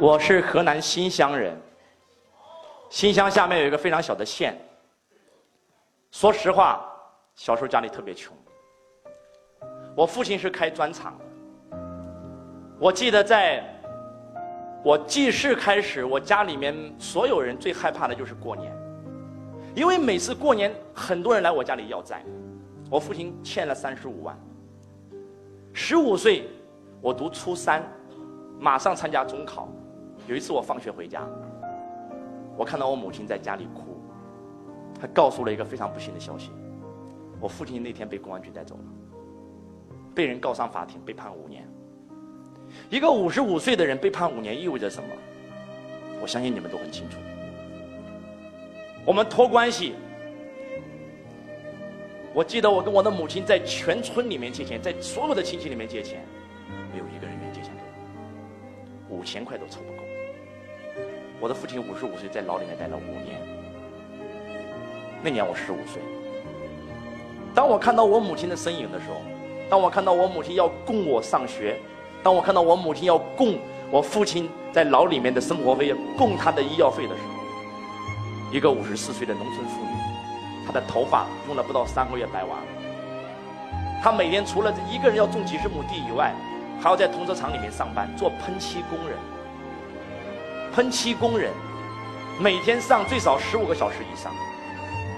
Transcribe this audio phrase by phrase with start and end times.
[0.00, 1.60] 我是河南新乡人，
[2.88, 4.56] 新乡下面有一个非常小的县。
[6.12, 6.88] 说实话，
[7.34, 8.32] 小时候家里特别穷。
[9.96, 11.76] 我父亲是开砖厂的。
[12.78, 13.64] 我记得在
[14.84, 18.72] 我记事开始，我家里面所有人最害怕的就是过年，
[19.74, 22.24] 因为每次过年，很多人来我家里要债。
[22.88, 24.38] 我父亲欠了三十五万。
[25.72, 26.48] 十五岁，
[27.00, 27.82] 我读初三，
[28.60, 29.68] 马上参加中考。
[30.28, 31.26] 有一次我放学回家，
[32.54, 33.98] 我看到我母亲在家里哭，
[35.00, 36.50] 她告诉了一个非常不幸的消息：
[37.40, 38.84] 我父亲那天被公安局带走了，
[40.14, 41.66] 被人告上法庭，被判五年。
[42.90, 45.08] 一个五十五岁的人被判五年意味着什么？
[46.20, 47.16] 我相信你们都很清楚。
[49.06, 49.94] 我们托关系，
[52.34, 56.22] 我记得我跟我的母亲在全村里面借钱，在所有的亲戚里面借钱，
[56.92, 57.82] 没有一个人愿意借钱给
[59.08, 60.02] 我，五千块都凑不够。
[61.40, 63.40] 我的父亲五十五岁，在牢里面待了五年。
[65.22, 66.02] 那年我十五岁。
[67.54, 69.16] 当我看到我母亲的身影的时候，
[69.68, 71.76] 当我看到我母亲要供我上学，
[72.22, 73.58] 当我看到我母亲要供
[73.90, 79.90] 我父亲在牢里面的生活费、供他的医药费的时候，一个五十四岁的农村妇女，
[80.66, 82.66] 她的头发用了不到三个月白完了。
[84.02, 86.34] 她每天除了一个人要种几十亩地以外，
[86.80, 89.18] 还要在童车厂里面上班，做喷漆工人。
[90.78, 91.50] 喷漆工人
[92.38, 94.32] 每天上最少十五个小时以上，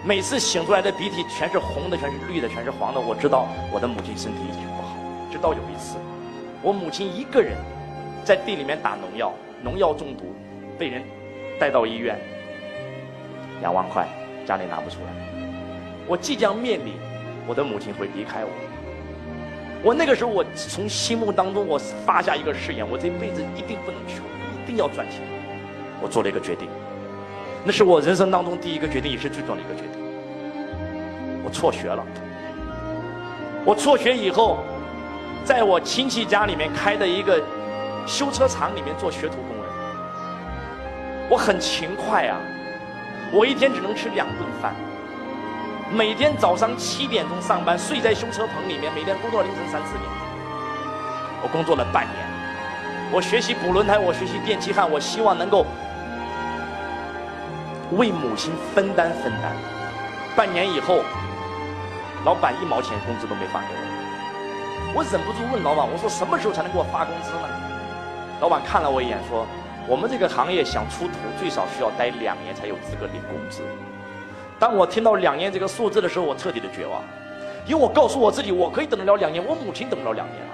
[0.02, 2.98] 每次醒出来的鼻涕全是红的，全是绿的，全是黄的。
[2.98, 4.96] 我知道我的母亲身体已经不好。
[5.30, 5.98] 直到有一次，
[6.62, 7.58] 我母亲一个人
[8.24, 10.34] 在地里面打农药，农药中毒，
[10.78, 11.02] 被人
[11.58, 12.18] 带到医院，
[13.60, 14.08] 两万块
[14.46, 15.12] 家里拿不出来。
[16.06, 16.94] 我即将面临
[17.46, 18.50] 我的母亲会离开我，
[19.82, 24.24] 我那个时候我从心目当中我发下一个誓言：我这辈子一定不能穷，
[24.56, 25.20] 一定要赚钱。
[26.02, 26.68] 我做了一个决定，
[27.62, 30.00] 那是我人生当中第一个决定，也是最重要的一个决定。
[31.44, 32.04] 我辍学了。
[33.64, 34.58] 我辍学以后，
[35.44, 37.38] 在我亲戚家里面开的一个
[38.06, 39.66] 修车厂里面做学徒工人。
[41.28, 42.40] 我很勤快啊，
[43.30, 44.74] 我一天只能吃两顿饭。
[45.92, 50.04] 每天早上七点钟上班，睡在修车棚里面，每天工作凌晨三四点。
[51.42, 52.16] 我工作了半年，
[53.12, 55.66] 我学习补轮胎，我学习电气焊，我希望能够。
[57.92, 59.56] 为母亲分担分担，
[60.36, 61.00] 半年以后，
[62.24, 67.48] 老板一毛钱工资都没发给我，我忍不住问老板：“我说什么时候才能给我发工资呢？”
[68.40, 69.44] 老板看了我一眼说
[69.88, 73.62] ：“我们这个行业想出头，最少需要待两年才有资格领工资。”
[74.58, 77.02] 当我听到两年这个数字的时候，我彻底的绝望，
[77.66, 80.52] 因为我告诉我自己，我可以等得了两年，我母亲等不了两年了，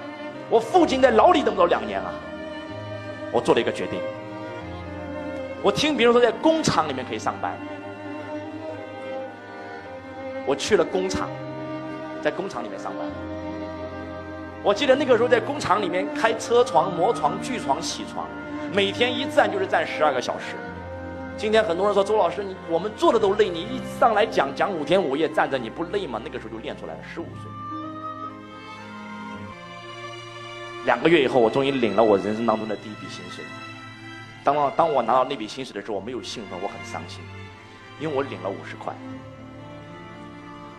[0.48, 2.10] 我父亲在牢里等不了两年了。
[3.30, 4.00] 我做了一个决定。
[5.62, 7.56] 我听别人说在工厂里面可以上班，
[10.46, 11.28] 我去了工厂，
[12.22, 13.06] 在工厂里面上班。
[14.62, 18.26] 我记得那个时候在工厂里面开车床、磨床、锯床、铣床，
[18.72, 20.54] 每天一站就是站十二个小时。
[21.36, 26.20] 今天很多人说周老师，你我们做的都累，你一上来讲讲五天五夜站着，你不累吗？
[26.24, 27.50] 那个时候就练出来了，十五岁。
[30.84, 33.44] 两个月以后，我终于领了我人生当中的第一笔薪水。
[34.46, 37.20] 当当我拿到那笔薪水的时候，我没有兴奋，我很伤心，
[37.98, 38.94] 因为我领了五十块。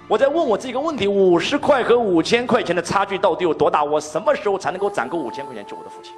[0.08, 3.84] 我在问我这个问题：五十块和五千块钱的差距到底有多大？
[3.84, 6.14] 我什么时候才能够攒够五千块钱救我的父亲？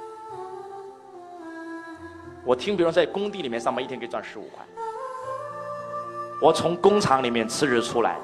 [2.44, 4.64] 我听别人在工地里面上班，一天可以赚十五块。
[6.40, 8.16] 我从工厂里面辞职出来，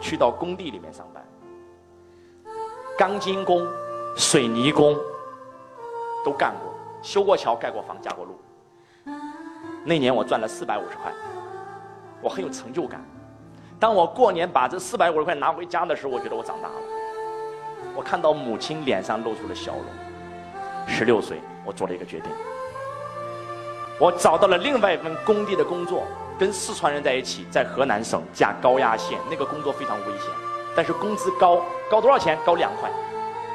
[0.00, 1.22] 去到工地里面上班，
[2.96, 3.68] 钢筋工、
[4.16, 4.96] 水泥工
[6.24, 8.40] 都干过，修过桥、盖过房、架过路。
[9.84, 11.12] 那年我赚了四百五十块，
[12.20, 13.00] 我很有成就感。
[13.78, 16.74] 当我过年把这四百五十块拿回家的时候，我觉得我长大了。
[17.96, 19.84] 我看到母亲脸上露出了笑容。
[20.86, 22.30] 十六岁，我做了一个决定，
[23.98, 26.04] 我找到了另外一份工地的工作，
[26.38, 29.18] 跟四川人在一起，在河南省架高压线。
[29.30, 30.30] 那个工作非常危险，
[30.76, 32.38] 但是工资高，高多少钱？
[32.44, 32.90] 高两块，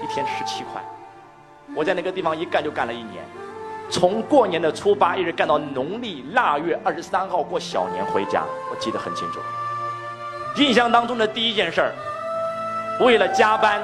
[0.03, 0.83] 一天十七块。
[1.75, 3.23] 我在那个地方一干就干了一年。
[3.89, 9.39] 从过年的初八一直干到农历腊月二十三号过小年回家，我记得很清楚。
[10.57, 11.93] 印象当中的第一件事儿，
[12.99, 13.81] 为了加班，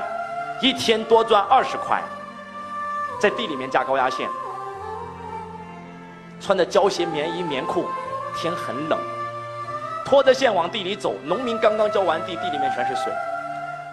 [0.61, 2.01] 一天多赚二十块，
[3.19, 4.27] 在地里面架高压线，
[6.39, 7.85] 穿着胶鞋、棉衣、棉裤，
[8.35, 8.97] 天很冷，
[10.03, 11.13] 拖着线往地里走。
[11.25, 13.13] 农民刚刚浇完地，地里面全是水，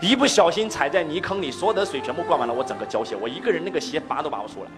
[0.00, 4.70] 一不小心踩在泥坑里，所有的水全部灌满了我整个胶鞋，我一个人那个鞋拔都拔不出来。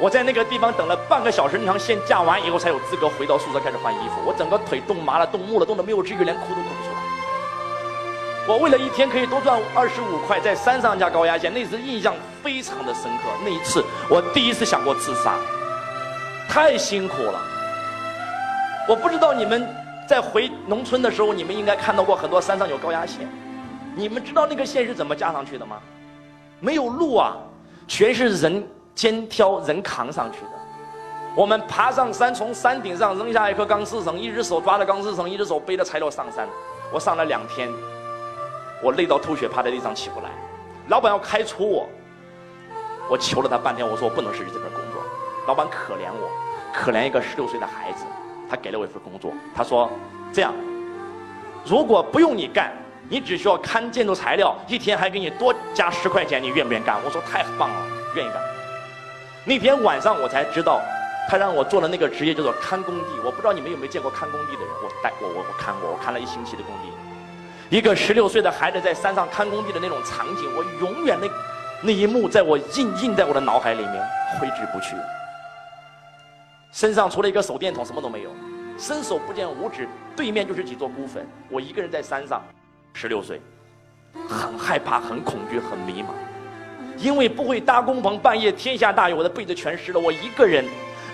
[0.00, 4.20] 我在那个地方等了半个小时，那条线架完以后，才有资格回到宿舍开始换衣服。
[4.24, 6.98] 我整个腿冻麻了，冻木了，冻得没有知觉，连哭都哭不出来。
[8.46, 13.24] 我为了一天可以多赚二十五块，在山上架高压线，那次印象非常的深刻。
[13.44, 15.36] 那一次，我第一次想过自杀，
[16.48, 17.40] 太辛苦了。
[18.88, 19.68] 我不知道你们
[20.08, 23.28] 在回农村的时候，你们应该看到过很多山上有高压线。
[23.96, 25.76] 你们知道那个线是怎么架上去的吗？
[26.60, 27.36] 没有路啊，
[27.88, 28.66] 全是人
[28.98, 30.50] 肩挑人扛上去的。
[31.36, 36.48] 我们爬上山，从山顶上扔下一颗钢丝绳，一只手抓着钢丝绳，一只手背着材料上山。
[36.92, 37.70] 我上了两天。
[38.82, 40.30] 我累到吐血，趴在地上起不来。
[40.88, 41.88] 老板要开除我，
[43.08, 45.00] 我求了他半天，我说我不能失去这份工作。
[45.46, 46.28] 老板可怜我，
[46.74, 48.04] 可怜一个十六岁的孩子，
[48.50, 49.32] 他给了我一份工作。
[49.54, 49.88] 他说
[50.34, 50.52] ：“这样，
[51.64, 52.72] 如果不用你干，
[53.08, 57.86] 你只需要看建筑材料，一天还给你多加十块钱，你愿不愿意干？”我说：“太棒了，
[58.16, 58.42] 愿意干。”
[59.48, 60.82] 那天晚上我才知道，
[61.26, 63.06] 他让我做的那个职业叫做看工地。
[63.24, 64.68] 我不知道你们有没有见过看工地的人？
[64.84, 67.74] 我带我我我看过，我看了一星期的工地。
[67.74, 71.30] 一个十六岁的孩子在山上看工地的那种场景，我永远那
[71.82, 74.06] 那一幕在我印印在我的脑海里面
[74.38, 74.94] 挥之不去。
[76.70, 78.30] 身上除了一个手电筒，什么都没有，
[78.76, 81.26] 伸手不见五指，对面就是几座孤坟。
[81.48, 82.42] 我一个人在山上，
[82.92, 83.40] 十六岁，
[84.28, 86.08] 很害怕，很恐惧，很迷茫，
[86.98, 90.64] 因为不会搭工棚，半夜天下大雨，我的被子全湿了，我一个人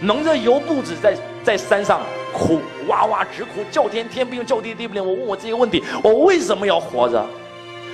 [0.00, 2.00] 蒙着油布子在在山上。
[2.36, 5.06] 哭，哇哇直哭，叫天天不应，叫地地不灵。
[5.06, 7.24] 我问我自己问题：我为什么要活着？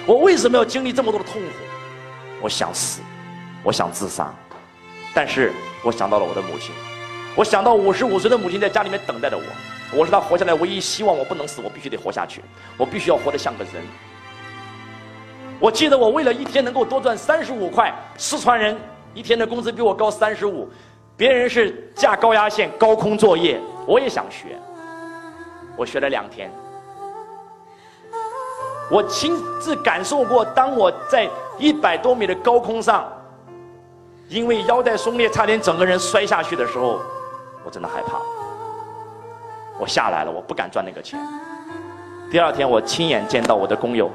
[0.06, 1.48] 我为什么要经历这么多的痛苦？
[2.40, 3.02] 我想死，
[3.62, 4.34] 我想自杀，
[5.12, 5.52] 但是
[5.82, 6.74] 我想到了我的母亲，
[7.36, 9.44] 我想到五十五岁的母亲在家里面等待着我，
[9.94, 11.14] 我是她活下来唯一希望。
[11.14, 12.40] 我不能死，我必须得活下去，
[12.78, 13.74] 我必须要活得像个人。
[15.60, 18.74] 我记得我为了一天能够多赚三十五块，四川人
[19.12, 20.68] 一天的工资比我高三十五。
[21.16, 24.58] 别人是架高压线、高空作业，我也想学。
[25.76, 26.50] 我学了两天，
[28.90, 31.28] 我亲自感受过，当我在
[31.58, 33.06] 一百多米的高空上，
[34.28, 36.98] 因为腰带松裂，差点整个人摔下去的时候，
[37.64, 38.18] 我真的害怕。
[39.78, 41.20] 我下来了，我不敢赚那个钱。
[42.30, 44.10] 第二天，我亲眼见到我的工友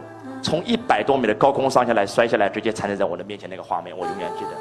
[0.45, 4.51] 从一百多米的高空上下来，摔下来，直接残留在我的面前那个画面，我永远记得。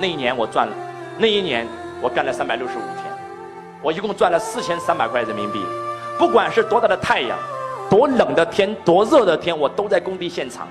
[0.00, 0.74] 那一年，我赚了。
[1.18, 1.64] 那一年，
[2.02, 3.04] 我干了三百六十五天，
[3.80, 5.64] 我一共赚了四千三百块人民币。
[6.18, 7.38] 不管是多大的太阳，
[7.88, 10.66] 多冷的天，多热的天，我都在工地现场。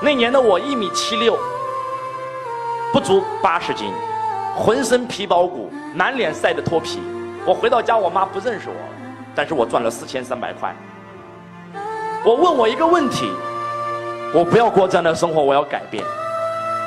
[0.00, 1.36] 那年的我一米七六，
[2.92, 3.92] 不足八十斤，
[4.56, 7.00] 浑身皮包骨，满脸晒得脱皮。
[7.44, 8.76] 我回到家，我妈不认识我，
[9.34, 10.72] 但是我赚了四千三百块。
[12.24, 13.28] 我问我一个问题：
[14.32, 16.04] 我不要过这样的生活，我要改变。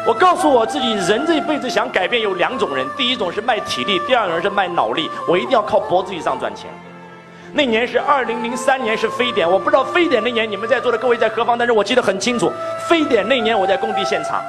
[0.08, 5.10] 我告诉我自己，人这一辈子想改变有两种人，第一种是卖体力，第二种是卖脑力。
[5.28, 6.70] 我一定要靠脖子以上赚钱。
[7.52, 12.50] 那年是二零零三年，是非典，我不知道非典那年你们在座的各位在何方，但是我记得很清楚，
[12.88, 14.42] 非典那年我在工地现场。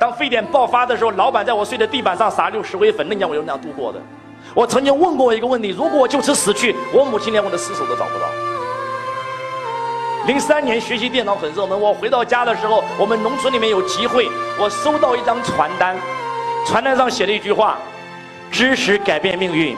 [0.00, 3.98] 当非典爆发的时候，老板在我睡的地板上撒六十微粉，那年我就那样度过的。
[4.54, 8.45] 我曾经问过我一个问题：如果我就此死去，我母亲连我的尸首都找不到。
[10.26, 11.80] 零三年学习电脑很热门。
[11.80, 14.28] 我回到家的时候，我们农村里面有集会，
[14.58, 15.96] 我收到一张传单，
[16.66, 17.78] 传单上写了一句话
[18.50, 19.76] ：“知识改变命运，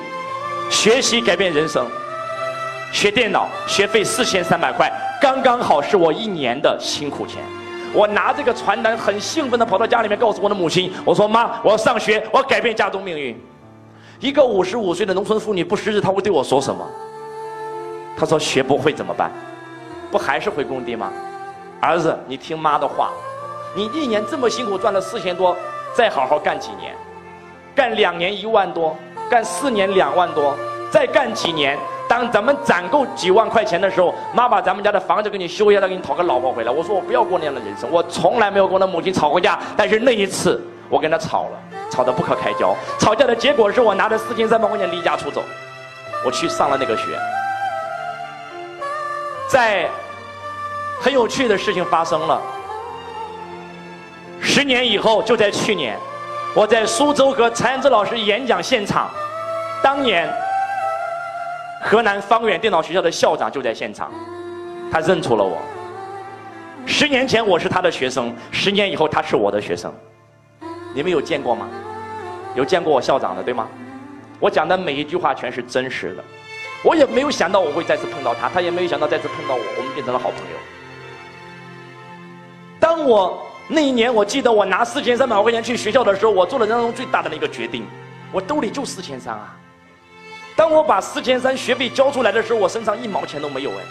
[0.71, 1.87] 学习改变人生。”
[2.91, 4.91] 学电脑学费四千三百块，
[5.21, 7.43] 刚刚好是我一年的辛苦钱。
[7.93, 13.39] 我拿这个传单很兴奋地跑到家里面，告诉我的母亲：“我说妈，我要上学，我要改变家中命运。”
[14.19, 16.83] 一个五十五岁的农村妇女不识字，她会对我说什么？
[18.17, 19.31] 她说：“学不会怎么办？”
[20.11, 21.11] 不还是回工地吗？
[21.81, 23.11] 儿子，你听妈的话，
[23.75, 25.57] 你一年这么辛苦赚了四千多，
[25.95, 26.95] 再好好干几年，
[27.75, 28.97] 干两年一万多，
[29.31, 30.57] 干四年两万多，
[30.91, 36.73] 再干几年，当咱们攒够几万块钱的时候，妈把咱们家的房子给你修一下再，给你讨个老婆回来。
[36.73, 41.61] 我说我不要过那样的人生，我从来没有跟我的母亲吵过架，但是那一次我跟她吵了，
[41.91, 42.75] 吵得不可开交。
[42.99, 45.43] 吵架的结果是我拿着四千三百块钱离家出走，
[46.25, 47.05] 我去上了那个学。
[49.49, 49.89] 在
[51.01, 52.41] 很有趣的事情发生了。
[54.41, 55.99] 十年以后，就在去年，
[56.55, 59.11] 我在苏州和蔡安之老师演讲现场，
[59.83, 60.29] 当年
[61.83, 64.13] 河南方远电脑学校的校长就在现场，
[64.93, 65.59] 他认出了我。
[66.87, 69.93] 十年前我是他的学生，十年以后他是我的学生。
[70.95, 71.69] 你们有见过吗？
[72.55, 73.67] 有见过我校长的对吗？
[74.41, 76.25] 我讲的每一句话全是真实的。
[76.85, 80.57] 我也没有想到我会再次碰到他，他也没有想到再次碰到我，我们变成了好朋友。
[82.79, 87.85] 当我那一年，我记得我拿四千三百块钱去学校的时候，我做了人生中最大的那个决定。
[88.31, 89.57] 我兜里就四千三啊！
[90.55, 93.83] 当我把四千三学费交出来的时候，我身上一毛钱都没有哎！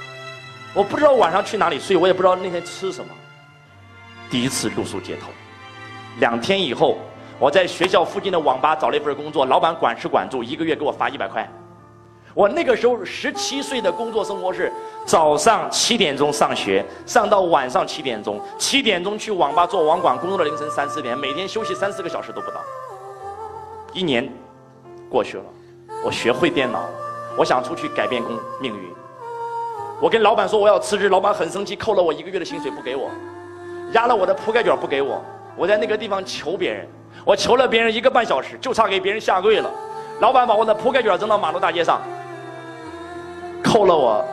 [0.74, 3.10] 我不知道晚上去哪里睡，我也不知道那天吃什么。
[4.30, 5.30] 第一次露宿街头。
[6.20, 7.00] 两天以后，
[7.40, 11.50] 我在学校附近的网吧找了一份工作，老板管吃管住，一个月给我发一百块。
[12.38, 14.72] 我那个时候十七岁的工作生活是。
[15.08, 22.58] 早上七点钟上学，上到晚上七点钟，七点钟去网吧做网管，工作到凌晨三四点，每天休息三四个小时都不到。
[23.94, 24.30] 一年
[25.10, 25.44] 过去了，
[26.04, 26.82] 我学会电脑，
[27.38, 28.90] 我想出去改变工命运。
[30.02, 33.10] 我跟老板说我要辞职，老板很生气，扣了我一个月的薪水不给我，
[33.94, 35.24] 压了我的铺盖卷不给我。
[35.56, 36.86] 我在那个地方求别人，
[37.24, 39.72] 我求了别人一个半小时，就差给别人下跪了。
[40.20, 42.02] 老板把我的铺盖卷扔到马路大街上，
[43.64, 44.24] 扣了我。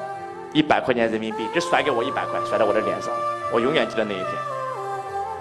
[0.52, 3.12] 一百块钱人民币，只甩给我一百块，甩在我的脸上。
[3.52, 4.28] 我永远记得那一天。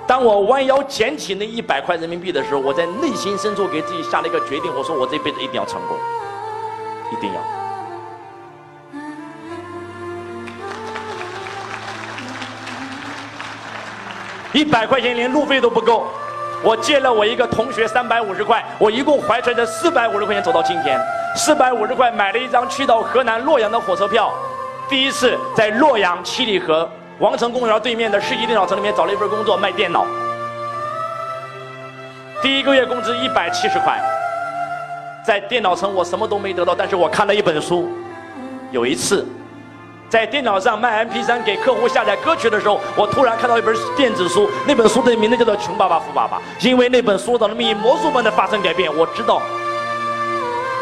[0.08, 5.96] 当我弯腰捡起那一百块人民币的时候，我在内心深处给自己下了一个决定：我说我这辈子一定要成功，
[7.12, 7.40] 一定要。
[14.52, 16.08] 一百块钱连路费都不够，
[16.64, 21.00] 我借了我一个同学三百五十块，我一共怀揣着四百五十块钱走到今天。
[21.36, 24.32] 四百五十块买了一张去到河南洛阳的火车票。
[24.88, 30.06] 第一次在洛阳七里河王城公园对面的世纪电脑城里面找了一份工作卖电脑，
[32.42, 34.00] 第一个月工资一百七十块。
[35.26, 37.90] 在电脑城我什么都没得到，但是我看了一本书。
[38.72, 39.26] 有一次，
[40.10, 49.42] 在电脑上卖 MP3 给客户下载歌曲的时候，我突然看到一本电子书，那本书的名字叫做《穷爸爸富爸爸》，因为那本书的命运魔术般的发生改变，我知道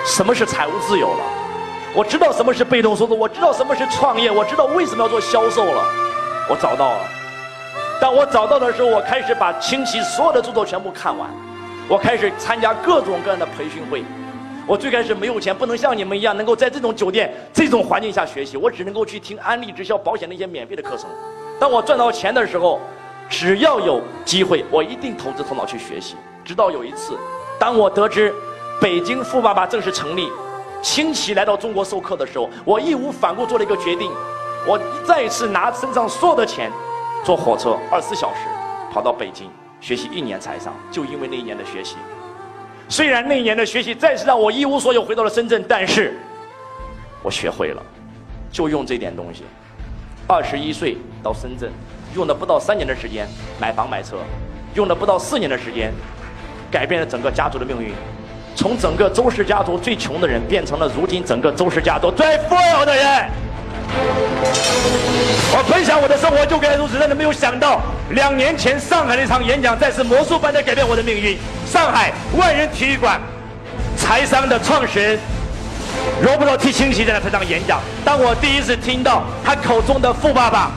[0.05, 1.23] 什么是财务自由了。
[1.93, 5.83] 我知道什么是被动收入，我知道什么是创业，我知道为什么要做销售了。
[6.49, 6.99] 我找到了。
[7.99, 11.29] 当我找到的时候，我开始把清奇所有的著作全部看完。
[11.87, 14.03] 我开始参加各种各样的培训会。
[14.65, 18.55] 我最开始没有钱，不能像你们一样能够在这种酒店、这种环境下学习。
[18.57, 21.09] 我只能够去听安利、直销、保险那些免费的课程。
[21.59, 22.79] 当我赚到钱的时候，
[23.29, 26.15] 只要有机会，我一定投资头脑去学习。
[26.45, 27.17] 直到有一次，
[27.59, 28.33] 当我得知
[28.81, 30.27] 北京富爸爸正式成立。
[30.81, 34.11] 亲戚来到中国授课的时候，我义无反顾做了一个决定，
[34.67, 36.71] 我再次拿身上所有的钱，
[37.23, 38.39] 坐火车二十四小时
[38.91, 39.47] 跑到北京
[39.79, 41.97] 学习一年财商，就因为那一年的学习。
[42.89, 46.19] 虽然那一年的学习再次让我一无所有回到了深圳，但是
[47.21, 47.83] 我学会了，
[48.51, 49.43] 就用这点东西。
[50.25, 51.71] 二十一岁到深圳，
[52.15, 53.27] 用了不到三年的时间
[53.59, 54.17] 买房买车，
[54.73, 55.93] 用了不到四年的时间，
[56.71, 57.93] 改变了整个家族的命运。
[58.55, 63.29] 从整个周氏家族最穷的人，变成了如今整个周氏家族最富有的人。
[65.53, 67.81] 我分享我的生活就该如此，但是没有想到，
[68.11, 71.37] 两年前上海的一场演讲，再次魔术般的改变我的命运。
[71.65, 73.19] 上海万人体育馆，
[73.97, 75.19] 财商的创始人
[76.21, 77.79] 罗伯特 T 清崎在那台上演讲。
[78.05, 80.71] 当我第一次听到他口中的富爸爸。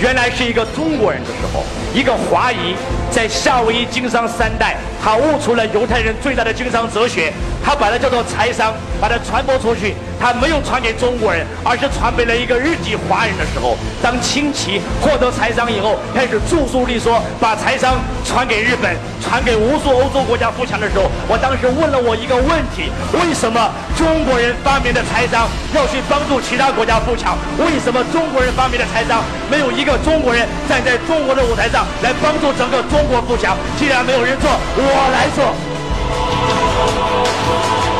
[0.00, 1.62] 原来是一个中国人的时候，
[1.94, 2.74] 一个华裔
[3.10, 7.30] 在夏威夷经商三代，他悟出了犹太人最大的经商哲学，
[7.62, 9.94] 他把它叫做财商，把它传播出去。
[10.22, 22.86] 他没有传给中国人，而是传给了一个日籍华人的时候，当清奇获得财商以后，开始著书立说，把财商传给日本，传给无数欧洲国家富强的时候，我当时问了我一个问题：
[23.18, 23.58] 为什么
[23.98, 27.36] 中国人发明的财商要去帮助其他国家富强？
[27.58, 33.58] 为什么中国人发明的财商没有一个中国人站在中国的舞台上来帮助整个中国富强？
[33.74, 34.46] 既然没有人做，
[34.78, 35.50] 我来做。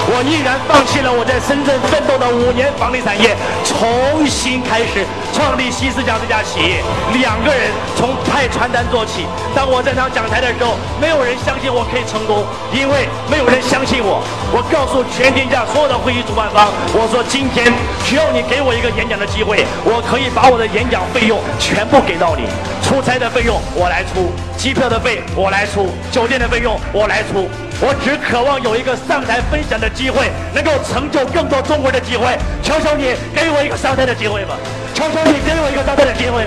[0.04, 6.82] 我毅然放弃了我在深圳奋斗的五年房地产业，重新开始创立西思讲这家企业。
[7.14, 9.26] 两个人从派传单做起。
[9.54, 12.42] 当我站上讲台的时候，没有人相信我可以成功，
[12.74, 14.18] 因为没有人相信我。
[14.50, 17.70] 我告诉全天下所有的会议主办方，我说今天
[18.02, 22.50] 只要你给我一个演讲的机会，我可以把我的演讲费用全部给到你，
[22.82, 27.46] 出差的费用我来出，机票的费我来出，酒店的费用我来出。
[27.82, 32.38] 我只渴望有一个上台分享的机会，能够成就更多中国人的机会。
[32.62, 34.54] 求求你给我一个上台的机会吧！
[34.94, 36.46] 求求你给我一个上台的机会！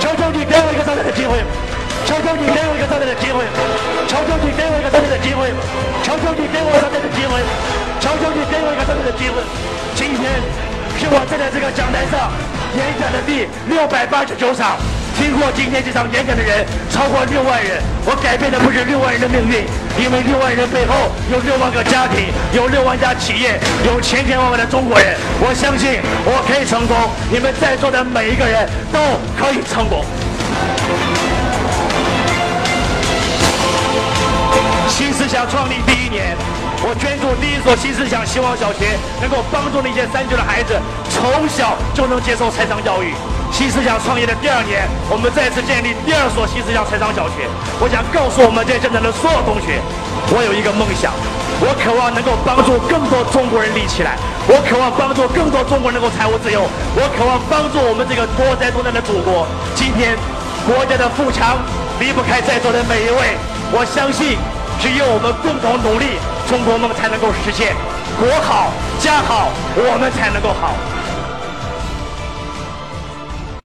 [0.00, 1.44] 求求你给我一个上台的机会！
[2.08, 3.44] 求求你给我一个上台的机会！
[4.08, 5.52] 求求你给我一个上台的机会！
[6.00, 7.36] 求求你给我上台的机会！
[8.00, 9.44] 求求你给我一个上台的机会！
[9.92, 10.40] 今天
[10.96, 12.32] 是我站在这个讲台上
[12.80, 14.80] 演讲的第六百八十九场。
[15.22, 19.62] 听过今天这场演讲的人超过六万人，我改变的不是六万人的命运，
[20.02, 23.54] 因为六万人背后有六万个家庭，有六万家企业，
[23.86, 25.14] 有千千万万的中国人。
[25.38, 26.96] 我相信我可以成功，
[27.30, 28.98] 你们在座的每一个人都
[29.38, 30.02] 可以成功。
[34.88, 36.34] 新思想创立第一年，
[36.82, 40.74] 我捐助第一所新思想希望小学，能够帮助那些三缺的孩子
[41.14, 43.14] 从小就能接受财商教育。
[43.52, 47.44] 新思想创业的第二年，我们再次建立第二所新思想财商小学。
[47.78, 49.76] 我想告诉我们在现场的所有同学，
[50.32, 51.12] 我有一个梦想，
[51.60, 54.16] 我渴望能够帮助更多中国人立起来，
[54.48, 56.64] 我渴望帮助更多中国人能够财务自由，
[56.96, 59.44] 我渴望帮助我们这个多灾多难的祖国。
[59.76, 60.16] 今天，
[60.64, 61.60] 国家的富强
[62.00, 63.36] 离不开在座的每一位。
[63.68, 64.40] 我相信，
[64.80, 66.16] 只有我们共同努力，
[66.48, 67.76] 中国梦才能够实现。
[68.16, 70.72] 国好家好，我们才能够好。